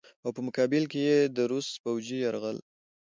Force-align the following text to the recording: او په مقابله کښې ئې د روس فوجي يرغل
او 0.23 0.29
په 0.35 0.41
مقابله 0.47 0.87
کښې 0.91 1.01
ئې 1.09 1.17
د 1.35 1.37
روس 1.51 1.67
فوجي 1.83 2.17
يرغل 2.25 2.57